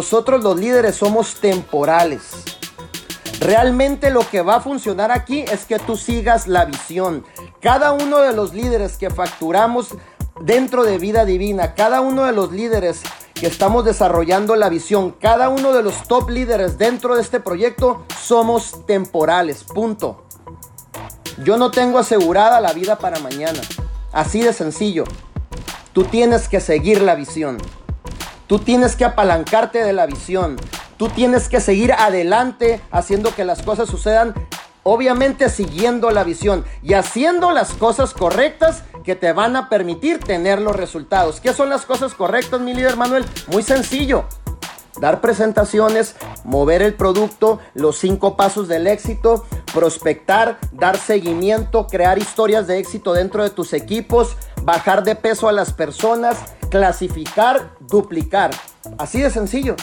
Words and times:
Nosotros 0.00 0.42
los 0.42 0.58
líderes 0.58 0.96
somos 0.96 1.34
temporales. 1.34 2.22
Realmente 3.38 4.10
lo 4.10 4.26
que 4.26 4.40
va 4.40 4.54
a 4.54 4.60
funcionar 4.62 5.12
aquí 5.12 5.40
es 5.40 5.66
que 5.66 5.78
tú 5.78 5.94
sigas 5.98 6.48
la 6.48 6.64
visión. 6.64 7.22
Cada 7.60 7.92
uno 7.92 8.20
de 8.20 8.32
los 8.32 8.54
líderes 8.54 8.96
que 8.96 9.10
facturamos 9.10 9.88
dentro 10.40 10.84
de 10.84 10.96
vida 10.96 11.26
divina, 11.26 11.74
cada 11.74 12.00
uno 12.00 12.24
de 12.24 12.32
los 12.32 12.50
líderes 12.50 13.02
que 13.34 13.46
estamos 13.46 13.84
desarrollando 13.84 14.56
la 14.56 14.70
visión, 14.70 15.14
cada 15.20 15.50
uno 15.50 15.74
de 15.74 15.82
los 15.82 16.08
top 16.08 16.30
líderes 16.30 16.78
dentro 16.78 17.16
de 17.16 17.20
este 17.20 17.38
proyecto 17.38 18.06
somos 18.18 18.86
temporales, 18.86 19.64
punto. 19.64 20.24
Yo 21.44 21.58
no 21.58 21.70
tengo 21.70 21.98
asegurada 21.98 22.58
la 22.62 22.72
vida 22.72 22.96
para 22.96 23.18
mañana. 23.18 23.60
Así 24.12 24.40
de 24.40 24.54
sencillo. 24.54 25.04
Tú 25.92 26.04
tienes 26.04 26.48
que 26.48 26.60
seguir 26.60 27.02
la 27.02 27.16
visión. 27.16 27.58
Tú 28.50 28.58
tienes 28.58 28.96
que 28.96 29.04
apalancarte 29.04 29.84
de 29.84 29.92
la 29.92 30.06
visión. 30.06 30.56
Tú 30.96 31.08
tienes 31.08 31.48
que 31.48 31.60
seguir 31.60 31.92
adelante 31.92 32.80
haciendo 32.90 33.32
que 33.32 33.44
las 33.44 33.62
cosas 33.62 33.88
sucedan, 33.88 34.34
obviamente 34.82 35.48
siguiendo 35.48 36.10
la 36.10 36.24
visión 36.24 36.64
y 36.82 36.94
haciendo 36.94 37.52
las 37.52 37.74
cosas 37.74 38.12
correctas 38.12 38.82
que 39.04 39.14
te 39.14 39.32
van 39.32 39.54
a 39.54 39.68
permitir 39.68 40.18
tener 40.18 40.60
los 40.60 40.74
resultados. 40.74 41.40
¿Qué 41.40 41.52
son 41.52 41.68
las 41.68 41.86
cosas 41.86 42.12
correctas, 42.14 42.60
mi 42.60 42.74
líder 42.74 42.96
Manuel? 42.96 43.24
Muy 43.52 43.62
sencillo. 43.62 44.24
Dar 45.00 45.20
presentaciones, 45.20 46.16
mover 46.42 46.82
el 46.82 46.94
producto, 46.94 47.60
los 47.74 47.98
cinco 47.98 48.36
pasos 48.36 48.66
del 48.66 48.88
éxito, 48.88 49.46
prospectar, 49.72 50.58
dar 50.72 50.96
seguimiento, 50.96 51.86
crear 51.86 52.18
historias 52.18 52.66
de 52.66 52.80
éxito 52.80 53.12
dentro 53.12 53.44
de 53.44 53.50
tus 53.50 53.72
equipos, 53.74 54.36
bajar 54.64 55.04
de 55.04 55.14
peso 55.14 55.48
a 55.48 55.52
las 55.52 55.72
personas, 55.72 56.36
clasificar, 56.70 57.72
duplicar. 57.80 58.52
Así 58.98 59.20
de 59.20 59.30
sencillo. 59.30 59.76